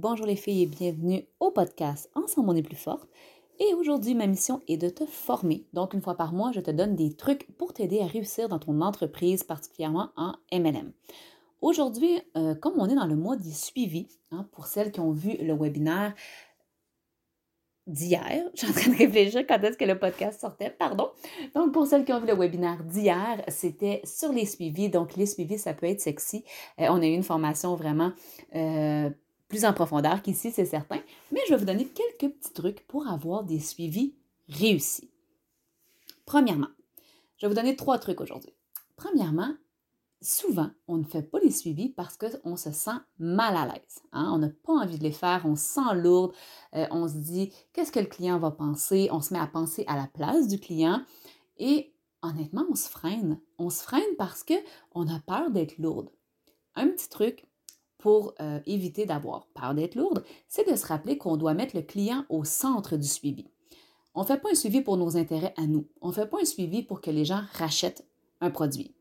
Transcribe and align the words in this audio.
bonjour 0.00 0.24
les 0.24 0.36
filles 0.36 0.62
et 0.62 0.66
bienvenue 0.66 1.26
au 1.40 1.50
podcast 1.50 2.10
Ensemble 2.14 2.48
on 2.48 2.56
est 2.56 2.62
plus 2.62 2.74
forte. 2.74 3.06
Et 3.58 3.74
aujourd'hui, 3.74 4.14
ma 4.14 4.26
mission 4.26 4.62
est 4.66 4.78
de 4.78 4.88
te 4.88 5.04
former. 5.04 5.66
Donc, 5.74 5.92
une 5.92 6.00
fois 6.00 6.14
par 6.14 6.32
mois, 6.32 6.52
je 6.52 6.60
te 6.60 6.70
donne 6.70 6.96
des 6.96 7.12
trucs 7.12 7.46
pour 7.58 7.74
t'aider 7.74 8.00
à 8.00 8.06
réussir 8.06 8.48
dans 8.48 8.58
ton 8.58 8.80
entreprise, 8.80 9.44
particulièrement 9.44 10.08
en 10.16 10.32
MLM. 10.50 10.92
Aujourd'hui, 11.60 12.18
euh, 12.38 12.54
comme 12.54 12.72
on 12.78 12.88
est 12.88 12.94
dans 12.94 13.06
le 13.06 13.14
mois 13.14 13.36
des 13.36 13.52
suivis, 13.52 14.08
hein, 14.30 14.48
pour 14.52 14.68
celles 14.68 14.90
qui 14.90 15.00
ont 15.00 15.12
vu 15.12 15.36
le 15.36 15.52
webinaire 15.52 16.14
d'hier, 17.86 18.48
je 18.54 18.60
suis 18.60 18.70
en 18.70 18.72
train 18.72 18.92
de 18.92 18.96
réfléchir 18.96 19.46
quand 19.46 19.62
est-ce 19.62 19.76
que 19.76 19.84
le 19.84 19.98
podcast 19.98 20.40
sortait, 20.40 20.70
pardon. 20.70 21.10
Donc, 21.54 21.74
pour 21.74 21.86
celles 21.86 22.06
qui 22.06 22.14
ont 22.14 22.20
vu 22.20 22.26
le 22.26 22.36
webinaire 22.36 22.82
d'hier, 22.84 23.44
c'était 23.48 24.00
sur 24.04 24.32
les 24.32 24.46
suivis. 24.46 24.88
Donc, 24.88 25.16
les 25.16 25.26
suivis, 25.26 25.58
ça 25.58 25.74
peut 25.74 25.84
être 25.84 26.00
sexy. 26.00 26.42
Euh, 26.80 26.86
on 26.88 27.02
a 27.02 27.06
eu 27.06 27.12
une 27.12 27.22
formation 27.22 27.74
vraiment 27.74 28.12
euh, 28.54 29.10
plus 29.50 29.66
en 29.66 29.74
profondeur 29.74 30.22
qu'ici, 30.22 30.50
c'est 30.50 30.64
certain. 30.64 31.00
Mais 31.32 31.40
je 31.46 31.52
vais 31.52 31.58
vous 31.58 31.66
donner 31.66 31.86
quelques 31.86 32.32
petits 32.34 32.52
trucs 32.54 32.86
pour 32.86 33.06
avoir 33.06 33.44
des 33.44 33.60
suivis 33.60 34.14
réussis. 34.48 35.10
Premièrement, 36.24 36.68
je 37.36 37.46
vais 37.46 37.48
vous 37.50 37.58
donner 37.58 37.76
trois 37.76 37.98
trucs 37.98 38.20
aujourd'hui. 38.20 38.54
Premièrement, 38.96 39.52
souvent, 40.22 40.70
on 40.86 40.96
ne 40.96 41.04
fait 41.04 41.22
pas 41.22 41.40
les 41.40 41.50
suivis 41.50 41.88
parce 41.88 42.16
qu'on 42.16 42.56
se 42.56 42.70
sent 42.70 42.98
mal 43.18 43.56
à 43.56 43.66
l'aise. 43.66 44.02
Hein. 44.12 44.30
On 44.32 44.38
n'a 44.38 44.48
pas 44.48 44.72
envie 44.72 44.98
de 44.98 45.02
les 45.02 45.12
faire, 45.12 45.42
on 45.44 45.56
se 45.56 45.64
sent 45.64 45.94
lourde, 45.94 46.32
euh, 46.76 46.86
on 46.90 47.08
se 47.08 47.16
dit 47.16 47.52
qu'est-ce 47.72 47.92
que 47.92 48.00
le 48.00 48.06
client 48.06 48.38
va 48.38 48.52
penser, 48.52 49.08
on 49.10 49.20
se 49.20 49.34
met 49.34 49.40
à 49.40 49.46
penser 49.46 49.84
à 49.88 49.96
la 49.96 50.06
place 50.06 50.46
du 50.46 50.60
client 50.60 51.02
et 51.58 51.92
honnêtement, 52.22 52.64
on 52.70 52.74
se 52.74 52.88
freine. 52.88 53.40
On 53.58 53.70
se 53.70 53.82
freine 53.82 54.16
parce 54.16 54.44
qu'on 54.44 55.08
a 55.08 55.18
peur 55.20 55.50
d'être 55.50 55.78
lourde. 55.78 56.10
Un 56.76 56.88
petit 56.88 57.08
truc 57.08 57.46
pour 58.00 58.34
euh, 58.40 58.60
éviter 58.66 59.06
d'avoir 59.06 59.46
peur 59.54 59.74
d'être 59.74 59.94
lourde, 59.94 60.24
c'est 60.48 60.68
de 60.68 60.76
se 60.76 60.86
rappeler 60.86 61.18
qu'on 61.18 61.36
doit 61.36 61.54
mettre 61.54 61.76
le 61.76 61.82
client 61.82 62.24
au 62.28 62.44
centre 62.44 62.96
du 62.96 63.06
suivi. 63.06 63.46
On 64.14 64.22
ne 64.22 64.26
fait 64.26 64.40
pas 64.40 64.50
un 64.50 64.54
suivi 64.54 64.80
pour 64.80 64.96
nos 64.96 65.16
intérêts 65.16 65.54
à 65.56 65.66
nous. 65.66 65.86
On 66.00 66.08
ne 66.08 66.12
fait 66.12 66.26
pas 66.26 66.40
un 66.40 66.44
suivi 66.44 66.82
pour 66.82 67.00
que 67.00 67.10
les 67.10 67.24
gens 67.24 67.42
rachètent 67.52 68.04
un 68.40 68.50
produit. 68.50 68.94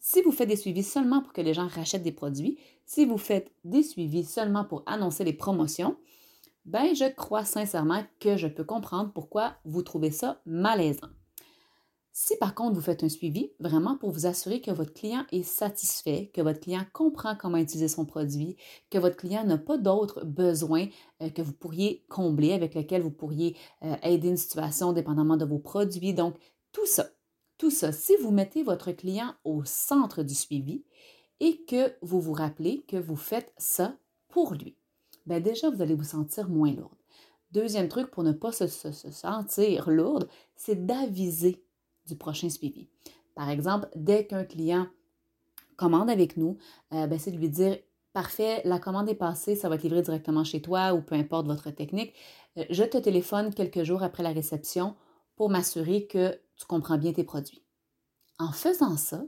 Si 0.00 0.22
vous 0.22 0.32
faites 0.32 0.48
des 0.48 0.56
suivis 0.56 0.82
seulement 0.82 1.20
pour 1.20 1.32
que 1.32 1.40
les 1.40 1.54
gens 1.54 1.68
rachètent 1.68 2.02
des 2.02 2.12
produits, 2.12 2.58
si 2.84 3.04
vous 3.04 3.18
faites 3.18 3.52
des 3.64 3.82
suivis 3.82 4.24
seulement 4.24 4.64
pour 4.64 4.82
annoncer 4.86 5.24
les 5.24 5.32
promotions, 5.32 5.96
ben 6.64 6.94
je 6.94 7.12
crois 7.12 7.44
sincèrement 7.44 8.02
que 8.18 8.36
je 8.36 8.48
peux 8.48 8.64
comprendre 8.64 9.12
pourquoi 9.12 9.54
vous 9.64 9.82
trouvez 9.82 10.10
ça 10.10 10.40
malaisant. 10.46 11.08
Si 12.18 12.34
par 12.38 12.54
contre 12.54 12.74
vous 12.74 12.80
faites 12.80 13.04
un 13.04 13.10
suivi 13.10 13.50
vraiment 13.60 13.98
pour 13.98 14.10
vous 14.10 14.24
assurer 14.24 14.62
que 14.62 14.70
votre 14.70 14.94
client 14.94 15.26
est 15.32 15.42
satisfait, 15.42 16.30
que 16.32 16.40
votre 16.40 16.60
client 16.60 16.86
comprend 16.94 17.36
comment 17.36 17.58
utiliser 17.58 17.88
son 17.88 18.06
produit, 18.06 18.56
que 18.88 18.96
votre 18.96 19.18
client 19.18 19.44
n'a 19.44 19.58
pas 19.58 19.76
d'autres 19.76 20.24
besoins 20.24 20.86
euh, 21.20 21.28
que 21.28 21.42
vous 21.42 21.52
pourriez 21.52 22.06
combler, 22.08 22.54
avec 22.54 22.72
lesquels 22.72 23.02
vous 23.02 23.10
pourriez 23.10 23.54
euh, 23.82 23.96
aider 24.02 24.28
une 24.28 24.38
situation 24.38 24.94
dépendamment 24.94 25.36
de 25.36 25.44
vos 25.44 25.58
produits, 25.58 26.14
donc 26.14 26.36
tout 26.72 26.86
ça, 26.86 27.10
tout 27.58 27.70
ça, 27.70 27.92
si 27.92 28.16
vous 28.22 28.30
mettez 28.30 28.62
votre 28.62 28.92
client 28.92 29.34
au 29.44 29.62
centre 29.66 30.22
du 30.22 30.34
suivi 30.34 30.84
et 31.40 31.66
que 31.66 31.92
vous 32.00 32.22
vous 32.22 32.32
rappelez 32.32 32.82
que 32.88 32.96
vous 32.96 33.16
faites 33.16 33.52
ça 33.58 33.94
pour 34.28 34.54
lui, 34.54 34.74
bien 35.26 35.40
déjà, 35.40 35.68
vous 35.68 35.82
allez 35.82 35.94
vous 35.94 36.02
sentir 36.02 36.48
moins 36.48 36.72
lourde. 36.72 36.96
Deuxième 37.52 37.88
truc 37.88 38.10
pour 38.10 38.22
ne 38.22 38.32
pas 38.32 38.52
se, 38.52 38.66
sentir 38.66 39.90
lourde, 39.90 40.28
c'est 40.56 40.86
d'aviser 40.86 41.62
du 42.06 42.16
prochain 42.16 42.48
suivi. 42.48 42.88
Par 43.34 43.50
exemple, 43.50 43.88
dès 43.94 44.26
qu'un 44.26 44.44
client 44.44 44.86
commande 45.76 46.10
avec 46.10 46.36
nous, 46.36 46.56
euh, 46.92 47.06
ben, 47.06 47.18
c'est 47.18 47.30
de 47.30 47.36
lui 47.36 47.50
dire 47.50 47.76
Parfait, 48.12 48.62
la 48.64 48.78
commande 48.78 49.10
est 49.10 49.14
passée, 49.14 49.56
ça 49.56 49.68
va 49.68 49.74
être 49.74 49.82
livré 49.82 50.00
directement 50.00 50.42
chez 50.42 50.62
toi 50.62 50.94
ou 50.94 51.02
peu 51.02 51.14
importe 51.14 51.46
votre 51.46 51.70
technique. 51.70 52.14
Euh, 52.56 52.64
je 52.70 52.82
te 52.82 52.96
téléphone 52.96 53.52
quelques 53.52 53.82
jours 53.82 54.02
après 54.02 54.22
la 54.22 54.32
réception 54.32 54.96
pour 55.36 55.50
m'assurer 55.50 56.06
que 56.06 56.40
tu 56.56 56.64
comprends 56.66 56.96
bien 56.96 57.12
tes 57.12 57.24
produits. 57.24 57.62
En 58.38 58.52
faisant 58.52 58.96
ça, 58.96 59.22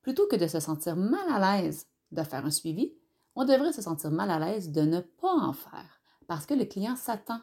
plutôt 0.00 0.26
que 0.26 0.36
de 0.36 0.46
se 0.46 0.58
sentir 0.58 0.96
mal 0.96 1.28
à 1.28 1.60
l'aise 1.60 1.86
de 2.12 2.22
faire 2.22 2.46
un 2.46 2.50
suivi, 2.50 2.94
on 3.34 3.44
devrait 3.44 3.74
se 3.74 3.82
sentir 3.82 4.10
mal 4.10 4.30
à 4.30 4.38
l'aise 4.38 4.70
de 4.70 4.80
ne 4.82 5.00
pas 5.00 5.34
en 5.34 5.52
faire 5.52 6.00
parce 6.26 6.46
que 6.46 6.54
le 6.54 6.64
client 6.64 6.96
s'attend 6.96 7.40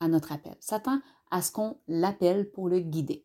à 0.00 0.08
notre 0.08 0.32
appel, 0.32 0.56
s'attend 0.60 1.00
à 1.30 1.40
ce 1.40 1.50
qu'on 1.52 1.78
l'appelle 1.88 2.50
pour 2.50 2.68
le 2.68 2.80
guider. 2.80 3.24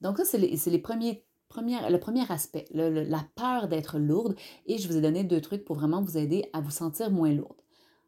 Donc 0.00 0.18
ça, 0.18 0.24
c'est 0.24 0.38
les, 0.38 0.78
premiers, 0.78 1.24
le 1.56 1.96
premier 1.98 2.30
aspect, 2.30 2.66
la 2.72 3.26
peur 3.34 3.68
d'être 3.68 3.98
lourde, 3.98 4.36
et 4.66 4.78
je 4.78 4.88
vous 4.88 4.96
ai 4.96 5.00
donné 5.00 5.24
deux 5.24 5.40
trucs 5.40 5.64
pour 5.64 5.76
vraiment 5.76 6.02
vous 6.02 6.18
aider 6.18 6.48
à 6.52 6.60
vous 6.60 6.70
sentir 6.70 7.10
moins 7.10 7.32
lourde. 7.32 7.60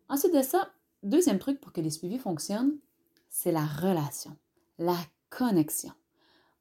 Ensuite 0.09 0.35
de 0.35 0.43
ça, 0.43 0.71
deuxième 1.03 1.39
truc 1.39 1.61
pour 1.61 1.73
que 1.73 1.81
les 1.81 1.91
suivis 1.91 2.19
fonctionnent, 2.19 2.79
c'est 3.31 3.53
la 3.53 3.65
relation, 3.65 4.37
la 4.79 4.97
connexion. 5.31 5.93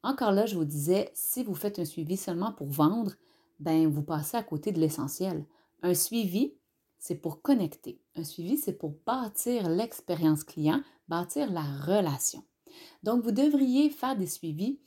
Encore 0.03 0.31
là, 0.31 0.45
je 0.45 0.55
vous 0.55 0.65
disais, 0.65 1.11
si 1.13 1.43
vous 1.43 1.55
faites 1.55 1.79
un 1.79 1.85
suivi 1.85 2.17
seulement 2.17 2.51
pour 2.51 2.67
vendre, 2.67 3.13
ben 3.59 3.87
vous 3.87 4.03
passez 4.03 4.37
à 4.37 4.43
côté 4.43 4.71
de 4.71 4.79
l'essentiel. 4.79 5.45
Un 5.81 5.93
suivi, 5.93 6.53
c'est 6.99 7.15
pour 7.15 7.41
connecter. 7.41 8.01
Un 8.15 8.23
suivi, 8.23 8.57
c'est 8.57 8.73
pour 8.73 8.95
bâtir 9.05 9.69
l'expérience 9.69 10.43
client, 10.43 10.81
bâtir 11.07 11.51
la 11.51 11.63
relation. 11.63 12.43
Donc, 13.03 13.23
vous 13.23 13.31
devriez 13.31 13.89
faire 13.89 14.15
des 14.15 14.27
suivis 14.27 14.79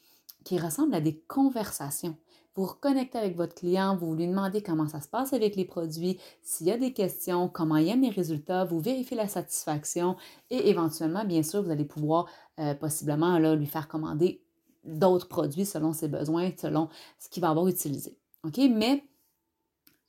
qui 0.45 0.59
ressemblent 0.59 0.95
à 0.95 1.01
des 1.01 1.17
conversations. 1.29 2.17
Vous 2.55 2.65
reconnectez 2.67 3.17
avec 3.17 3.37
votre 3.37 3.55
client, 3.55 3.97
vous 3.97 4.15
lui 4.15 4.27
demandez 4.27 4.63
comment 4.63 4.89
ça 4.89 5.01
se 5.01 5.09
passe 5.09 5.33
avec 5.33 5.55
les 5.55 5.65
produits, 5.65 6.19
s'il 6.43 6.67
y 6.67 6.73
a 6.73 6.77
des 6.77 6.93
questions, 6.93 7.49
comment 7.49 7.77
il 7.77 7.89
aime 7.89 8.03
les 8.03 8.11
résultats, 8.11 8.65
vous 8.65 8.81
vérifiez 8.81 9.17
la 9.17 9.29
satisfaction 9.29 10.17
et 10.51 10.69
éventuellement, 10.69 11.25
bien 11.25 11.43
sûr, 11.43 11.63
vous 11.63 11.71
allez 11.71 11.85
pouvoir 11.85 12.27
euh, 12.59 12.75
possiblement 12.75 13.39
là, 13.39 13.55
lui 13.55 13.67
faire 13.67 13.87
commander 13.87 14.43
d'autres 14.85 15.29
produits 15.29 15.65
selon 15.65 15.93
ses 15.93 16.09
besoins, 16.09 16.51
selon 16.57 16.89
ce 17.19 17.29
qu'il 17.29 17.41
va 17.41 17.51
avoir 17.51 17.69
utilisé. 17.69 18.19
OK? 18.45 18.59
Mais 18.59 19.05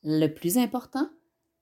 le 0.04 0.28
plus 0.28 0.58
important, 0.58 1.10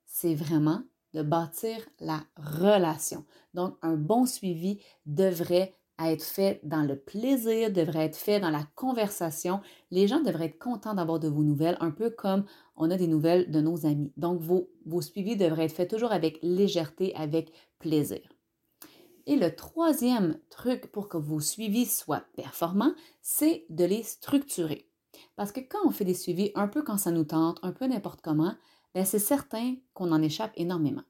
c'est 0.06 0.36
vraiment 0.36 0.82
de 1.14 1.22
bâtir 1.24 1.78
la 2.00 2.24
relation. 2.38 3.26
Donc, 3.54 3.76
un 3.82 3.96
bon 3.96 4.26
suivi 4.26 4.80
devrait 5.06 5.74
être 6.08 6.24
fait 6.24 6.60
dans 6.64 6.84
le 6.84 6.98
plaisir, 6.98 7.72
devrait 7.72 8.06
être 8.06 8.16
fait 8.16 8.40
dans 8.40 8.50
la 8.50 8.64
conversation. 8.76 9.62
Les 9.92 10.08
gens 10.08 10.22
devraient 10.22 10.46
être 10.46 10.60
contents 10.60 10.94
d'avoir 10.94 11.20
de 11.20 11.28
vos 11.28 11.44
nouvelles, 11.44 11.78
un 11.80 11.92
peu 11.92 12.10
comme 12.10 12.46
on 12.76 12.90
a 12.90 12.98
des 12.98 13.08
nouvelles 13.08 13.52
de 13.52 13.60
nos 13.60 13.86
amis. 13.86 14.14
Donc, 14.18 14.40
vos, 14.40 14.70
vos 14.86 15.02
suivis 15.02 15.36
devraient 15.36 15.66
être 15.66 15.76
faits 15.76 15.90
toujours 15.90 16.12
avec 16.12 16.40
légèreté, 16.42 17.14
avec 17.16 17.52
plaisir. 17.80 18.22
Et 19.26 19.36
le 19.36 19.56
troisième 19.56 20.40
truc 20.50 20.92
pour 20.92 21.10
que 21.10 21.18
vos 21.18 21.40
suivis 21.40 21.86
soient 21.86 22.24
performants, 22.36 22.94
c'est 23.22 23.66
de 23.70 23.86
les 23.86 24.04
structurer. 24.04 24.88
Parce 25.36 25.52
que 25.52 25.60
quand 25.60 25.86
on 25.86 25.92
fait 25.92 26.06
des 26.06 26.14
suivis 26.14 26.52
un 26.56 26.68
peu 26.68 26.82
quand 26.82 26.98
ça 26.98 27.12
nous 27.12 27.26
tente, 27.26 27.60
un 27.62 27.72
peu 27.72 27.86
n'importe 27.86 28.22
comment, 28.22 28.56
ben, 28.96 29.06
c'est 29.06 29.20
certain 29.20 29.76
qu'on 29.94 30.12
en 30.12 30.22
échappe 30.22 30.54
énormément. 30.56 31.04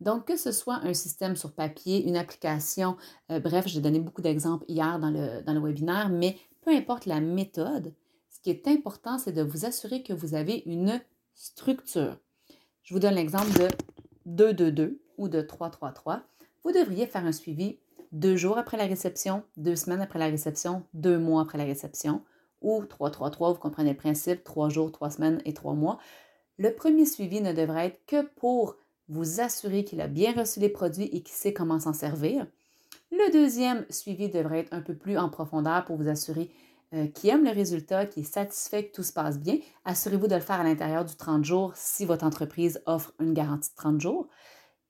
Donc, 0.00 0.26
que 0.26 0.36
ce 0.36 0.52
soit 0.52 0.80
un 0.82 0.94
système 0.94 1.36
sur 1.36 1.52
papier, 1.52 2.06
une 2.06 2.16
application, 2.16 2.96
euh, 3.30 3.40
bref, 3.40 3.66
j'ai 3.66 3.80
donné 3.80 4.00
beaucoup 4.00 4.22
d'exemples 4.22 4.64
hier 4.68 4.98
dans 4.98 5.10
le, 5.10 5.42
dans 5.42 5.54
le 5.54 5.60
webinaire, 5.60 6.08
mais 6.08 6.36
peu 6.62 6.70
importe 6.70 7.06
la 7.06 7.20
méthode, 7.20 7.94
ce 8.30 8.40
qui 8.40 8.50
est 8.50 8.66
important, 8.68 9.18
c'est 9.18 9.32
de 9.32 9.42
vous 9.42 9.64
assurer 9.64 10.02
que 10.02 10.12
vous 10.12 10.34
avez 10.34 10.62
une 10.66 11.00
structure. 11.34 12.18
Je 12.82 12.94
vous 12.94 13.00
donne 13.00 13.14
l'exemple 13.14 13.50
de 13.52 13.68
222 14.26 15.00
ou 15.18 15.28
de 15.28 15.40
333. 15.40 16.22
Vous 16.64 16.72
devriez 16.72 17.06
faire 17.06 17.24
un 17.24 17.32
suivi 17.32 17.78
deux 18.12 18.36
jours 18.36 18.58
après 18.58 18.76
la 18.76 18.86
réception, 18.86 19.42
deux 19.56 19.76
semaines 19.76 20.00
après 20.00 20.18
la 20.18 20.26
réception, 20.26 20.84
deux 20.94 21.18
mois 21.18 21.42
après 21.42 21.58
la 21.58 21.64
réception, 21.64 22.22
ou 22.62 22.84
333, 22.84 23.52
vous 23.52 23.58
comprenez 23.58 23.90
le 23.90 23.96
principe, 23.96 24.44
trois 24.44 24.68
jours, 24.68 24.90
trois 24.92 25.10
semaines 25.10 25.42
et 25.44 25.52
trois 25.52 25.74
mois. 25.74 25.98
Le 26.56 26.72
premier 26.74 27.04
suivi 27.04 27.40
ne 27.40 27.52
devrait 27.52 27.86
être 27.86 28.06
que 28.06 28.22
pour 28.36 28.76
vous 29.08 29.40
assurer 29.40 29.84
qu'il 29.84 30.00
a 30.00 30.08
bien 30.08 30.32
reçu 30.32 30.60
les 30.60 30.68
produits 30.68 31.04
et 31.12 31.22
qu'il 31.22 31.34
sait 31.34 31.52
comment 31.52 31.78
s'en 31.78 31.92
servir. 31.92 32.46
Le 33.10 33.32
deuxième 33.32 33.84
suivi 33.90 34.28
devrait 34.28 34.60
être 34.60 34.72
un 34.72 34.80
peu 34.80 34.94
plus 34.94 35.18
en 35.18 35.28
profondeur 35.28 35.84
pour 35.84 35.96
vous 35.96 36.08
assurer 36.08 36.50
euh, 36.94 37.06
qu'il 37.08 37.30
aime 37.30 37.44
le 37.44 37.50
résultat, 37.50 38.06
qu'il 38.06 38.22
est 38.22 38.26
satisfait, 38.26 38.86
que 38.86 38.94
tout 38.94 39.02
se 39.02 39.12
passe 39.12 39.38
bien. 39.38 39.58
Assurez-vous 39.84 40.28
de 40.28 40.34
le 40.34 40.40
faire 40.40 40.60
à 40.60 40.64
l'intérieur 40.64 41.04
du 41.04 41.14
30 41.16 41.44
jours 41.44 41.72
si 41.74 42.04
votre 42.04 42.24
entreprise 42.24 42.82
offre 42.86 43.12
une 43.20 43.34
garantie 43.34 43.70
de 43.70 43.76
30 43.76 44.00
jours. 44.00 44.28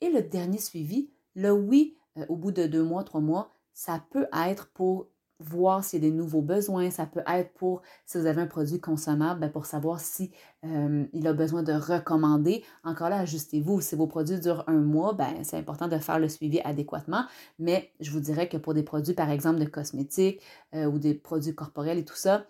Et 0.00 0.10
le 0.10 0.22
dernier 0.22 0.58
suivi, 0.58 1.10
le 1.34 1.52
oui, 1.52 1.96
euh, 2.18 2.26
au 2.28 2.36
bout 2.36 2.52
de 2.52 2.66
deux 2.66 2.82
mois, 2.82 3.04
trois 3.04 3.20
mois, 3.20 3.54
ça 3.72 4.04
peut 4.10 4.26
être 4.46 4.68
pour 4.68 5.08
voir 5.40 5.84
s'il 5.84 6.02
y 6.02 6.06
a 6.06 6.10
des 6.10 6.14
nouveaux 6.14 6.42
besoins. 6.42 6.90
Ça 6.90 7.06
peut 7.06 7.22
être 7.26 7.52
pour, 7.54 7.82
si 8.06 8.18
vous 8.18 8.26
avez 8.26 8.42
un 8.42 8.46
produit 8.46 8.80
consommable, 8.80 9.40
ben, 9.40 9.50
pour 9.50 9.66
savoir 9.66 10.00
si 10.00 10.30
euh, 10.64 11.04
il 11.12 11.26
a 11.26 11.32
besoin 11.32 11.62
de 11.62 11.72
recommander. 11.72 12.64
Encore 12.84 13.08
là, 13.08 13.18
ajustez-vous. 13.20 13.80
Si 13.80 13.96
vos 13.96 14.06
produits 14.06 14.40
durent 14.40 14.64
un 14.66 14.80
mois, 14.80 15.12
ben, 15.14 15.42
c'est 15.42 15.58
important 15.58 15.88
de 15.88 15.98
faire 15.98 16.18
le 16.18 16.28
suivi 16.28 16.60
adéquatement. 16.60 17.24
Mais 17.58 17.92
je 18.00 18.10
vous 18.10 18.20
dirais 18.20 18.48
que 18.48 18.56
pour 18.56 18.74
des 18.74 18.82
produits, 18.82 19.14
par 19.14 19.30
exemple, 19.30 19.58
de 19.58 19.66
cosmétiques 19.66 20.40
euh, 20.74 20.86
ou 20.86 20.98
des 20.98 21.14
produits 21.14 21.54
corporels 21.54 21.98
et 21.98 22.04
tout 22.04 22.16
ça, 22.16 22.46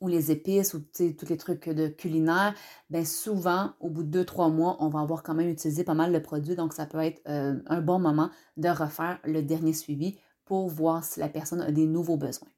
ou 0.00 0.08
les 0.08 0.30
épices 0.30 0.74
ou 0.74 0.80
tous 0.80 1.28
les 1.28 1.36
trucs 1.36 1.68
de 1.68 1.88
culinaire, 1.88 2.54
bien 2.88 3.04
souvent, 3.04 3.72
au 3.80 3.90
bout 3.90 4.04
de 4.04 4.08
deux, 4.08 4.24
trois 4.24 4.48
mois, 4.48 4.76
on 4.80 4.88
va 4.88 5.00
avoir 5.00 5.22
quand 5.22 5.34
même 5.34 5.48
utilisé 5.48 5.84
pas 5.84 5.94
mal 5.94 6.12
le 6.12 6.22
produit. 6.22 6.54
Donc, 6.54 6.72
ça 6.72 6.86
peut 6.86 7.00
être 7.00 7.20
euh, 7.28 7.58
un 7.66 7.80
bon 7.80 7.98
moment 7.98 8.30
de 8.56 8.68
refaire 8.68 9.18
le 9.24 9.42
dernier 9.42 9.72
suivi 9.72 10.18
pour 10.44 10.68
voir 10.68 11.04
si 11.04 11.20
la 11.20 11.28
personne 11.28 11.60
a 11.60 11.70
des 11.70 11.86
nouveaux 11.86 12.16
besoins. 12.16 12.48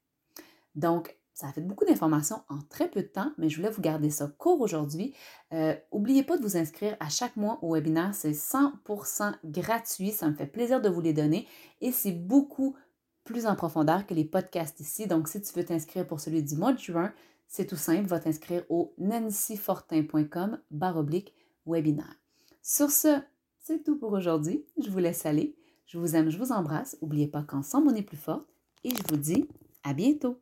Donc, 0.75 1.17
ça 1.35 1.49
a 1.49 1.53
fait 1.53 1.61
beaucoup 1.61 1.85
d'informations 1.85 2.43
en 2.49 2.61
très 2.71 2.89
peu 2.89 3.03
de 3.03 3.09
temps, 3.09 3.33
mais 3.39 3.49
je 3.49 3.57
voulais 3.57 3.71
vous 3.71 3.83
garder 3.83 4.09
ça 4.09 4.29
court 4.29 4.61
aujourd'hui. 4.61 5.15
N'oubliez 5.53 6.23
euh, 6.23 6.27
pas 6.27 6.37
de 6.37 6.43
vous 6.43 6.57
inscrire 6.57 6.97
à 7.01 7.09
chaque 7.09 7.37
mois 7.37 7.59
au 7.63 7.75
webinaire. 7.75 8.15
C'est 8.15 8.31
100% 8.31 9.35
gratuit. 9.45 10.13
Ça 10.13 10.29
me 10.29 10.35
fait 10.35 10.47
plaisir 10.47 10.81
de 10.81 10.89
vous 10.89 11.01
les 11.01 11.13
donner 11.13 11.49
et 11.81 11.91
c'est 11.91 12.13
beaucoup 12.13 12.77
plus 13.25 13.47
en 13.47 13.57
profondeur 13.57 14.07
que 14.07 14.15
les 14.15 14.25
podcasts 14.25 14.79
ici. 14.79 15.09
Donc, 15.09 15.27
si 15.27 15.43
tu 15.43 15.53
veux 15.55 15.65
t'inscrire 15.65 16.07
pour 16.07 16.21
celui 16.21 16.43
du 16.43 16.55
mois 16.55 16.73
de 16.73 16.79
juin, 16.79 17.13
c'est 17.49 17.67
tout 17.67 17.77
simple. 17.77 18.07
Va 18.07 18.21
t'inscrire 18.21 18.65
au 18.69 18.95
nancyfortin.com 18.99 20.61
oblique 20.95 21.35
webinaire. 21.67 22.17
Sur 22.63 22.93
ce, 22.93 23.21
c'est 23.59 23.83
tout 23.83 23.99
pour 23.99 24.13
aujourd'hui. 24.13 24.65
Je 24.81 24.89
vous 24.89 24.99
laisse 24.99 25.27
aller. 25.27 25.57
Je 25.87 25.99
vous 25.99 26.17
aime, 26.17 26.31
je 26.31 26.39
vous 26.39 26.53
embrasse. 26.53 26.97
N'oubliez 27.03 27.29
pas 27.29 27.43
qu'ensemble, 27.43 27.89
on 27.91 27.95
est 27.95 28.03
plus 28.03 28.17
fort. 28.17 28.45
Et 28.85 28.91
je 28.91 29.03
vous 29.09 29.17
dis 29.17 29.49
à 29.83 29.95
bientôt. 29.95 30.41